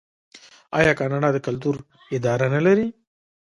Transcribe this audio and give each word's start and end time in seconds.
آیا 0.77 0.93
کاناډا 0.99 1.29
د 1.33 1.37
کلتور 1.47 1.75
اداره 2.15 2.47
نلري؟ 2.55 2.87